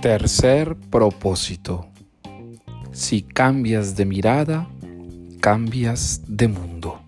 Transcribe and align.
Tercer 0.00 0.76
propósito. 0.76 1.88
Si 2.92 3.22
cambias 3.22 3.96
de 3.96 4.04
mirada, 4.04 4.68
cambias 5.40 6.22
de 6.28 6.46
mundo. 6.46 7.00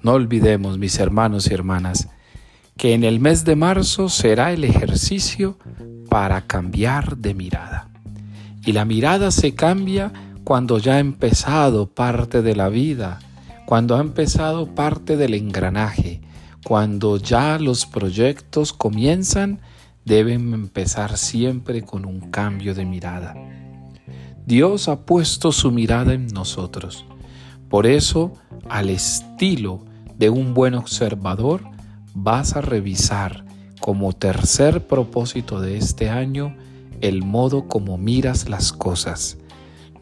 No 0.00 0.12
olvidemos, 0.12 0.78
mis 0.78 0.98
hermanos 0.98 1.50
y 1.50 1.54
hermanas, 1.54 2.08
que 2.78 2.94
en 2.94 3.04
el 3.04 3.20
mes 3.20 3.44
de 3.44 3.54
marzo 3.54 4.08
será 4.08 4.52
el 4.52 4.64
ejercicio 4.64 5.58
para 6.08 6.46
cambiar 6.46 7.18
de 7.18 7.34
mirada. 7.34 7.90
Y 8.64 8.72
la 8.72 8.86
mirada 8.86 9.30
se 9.30 9.54
cambia 9.54 10.10
cuando 10.44 10.78
ya 10.78 10.94
ha 10.94 11.00
empezado 11.00 11.86
parte 11.86 12.40
de 12.40 12.56
la 12.56 12.70
vida, 12.70 13.18
cuando 13.66 13.98
ha 13.98 14.00
empezado 14.00 14.74
parte 14.74 15.18
del 15.18 15.34
engranaje, 15.34 16.22
cuando 16.64 17.18
ya 17.18 17.58
los 17.58 17.84
proyectos 17.84 18.72
comienzan 18.72 19.60
deben 20.04 20.52
empezar 20.52 21.16
siempre 21.16 21.82
con 21.82 22.04
un 22.04 22.30
cambio 22.30 22.74
de 22.74 22.84
mirada. 22.84 23.34
Dios 24.44 24.88
ha 24.88 25.06
puesto 25.06 25.52
su 25.52 25.70
mirada 25.70 26.14
en 26.14 26.26
nosotros. 26.26 27.04
Por 27.68 27.86
eso, 27.86 28.32
al 28.68 28.90
estilo 28.90 29.84
de 30.18 30.30
un 30.30 30.54
buen 30.54 30.74
observador, 30.74 31.62
vas 32.14 32.56
a 32.56 32.60
revisar 32.60 33.44
como 33.80 34.12
tercer 34.12 34.86
propósito 34.86 35.60
de 35.60 35.76
este 35.76 36.10
año 36.10 36.56
el 37.00 37.24
modo 37.24 37.68
como 37.68 37.98
miras 37.98 38.48
las 38.48 38.72
cosas. 38.72 39.38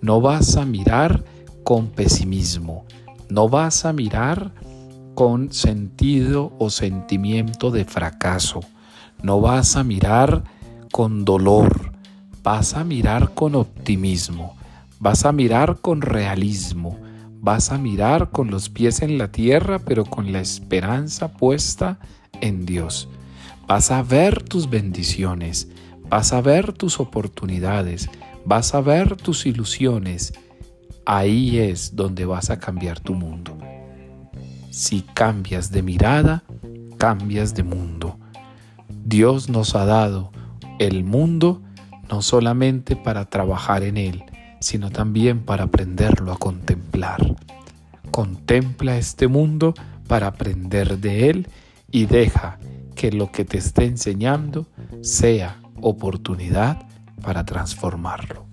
No 0.01 0.21
vas 0.21 0.57
a 0.57 0.65
mirar 0.65 1.25
con 1.63 1.89
pesimismo, 1.89 2.85
no 3.29 3.49
vas 3.49 3.85
a 3.85 3.93
mirar 3.93 4.53
con 5.15 5.53
sentido 5.53 6.53
o 6.59 6.71
sentimiento 6.71 7.71
de 7.71 7.85
fracaso 7.85 8.61
no 9.23 9.41
vas 9.41 9.77
a 9.77 9.85
mirar 9.85 10.45
con 10.93 11.25
dolor, 11.25 11.93
vas 12.43 12.75
a 12.75 12.85
mirar 12.85 13.35
con 13.35 13.55
optimismo, 13.55 14.57
vas 14.99 15.25
a 15.25 15.33
mirar 15.33 15.81
con 15.81 16.03
realismo, 16.03 16.99
vas 17.41 17.73
a 17.73 17.79
mirar 17.79 18.31
con 18.31 18.51
los 18.51 18.69
pies 18.69 19.03
en 19.03 19.19
la 19.19 19.29
tierra, 19.33 19.79
pero 19.79 20.05
con 20.05 20.33
la 20.33 20.41
esperanza 20.41 21.33
puesta 21.33 21.99
en 22.41 22.67
Dios. 22.67 23.09
Vas 23.67 23.91
a 23.91 24.03
ver 24.03 24.43
tus 24.43 24.69
bendiciones, 24.69 25.69
vas 26.09 26.33
a 26.33 26.41
ver 26.41 26.73
tus 26.73 26.99
oportunidades, 26.99 28.11
vas 28.45 28.75
a 28.75 28.81
ver 28.81 29.17
tus 29.17 29.47
ilusiones. 29.47 30.33
Ahí 31.07 31.59
es 31.59 31.95
donde 31.97 32.25
vas 32.25 32.51
a 32.51 32.59
cambiar 32.59 33.01
tu 33.01 33.15
mundo. 33.15 33.57
Si 34.71 35.03
cambias 35.03 35.71
de 35.71 35.83
mirada, 35.83 36.45
cambias 36.99 37.55
de 37.55 37.63
mundo. 37.63 38.10
Dios 39.11 39.49
nos 39.49 39.75
ha 39.75 39.85
dado 39.87 40.31
el 40.79 41.03
mundo 41.03 41.61
no 42.09 42.23
solamente 42.23 42.95
para 42.95 43.25
trabajar 43.25 43.83
en 43.83 43.97
él, 43.97 44.23
sino 44.61 44.91
también 44.91 45.41
para 45.41 45.65
aprenderlo 45.65 46.31
a 46.31 46.39
contemplar. 46.39 47.35
Contempla 48.13 48.99
este 48.99 49.27
mundo 49.27 49.75
para 50.07 50.29
aprender 50.29 50.99
de 50.99 51.29
él 51.29 51.49
y 51.91 52.07
deja 52.07 52.61
que 52.95 53.11
lo 53.11 53.33
que 53.33 53.45
te 53.45 53.59
esté 53.59 53.87
enseñando 53.87 54.69
sea 55.03 55.61
oportunidad 55.81 56.79
para 57.21 57.45
transformarlo. 57.45 58.50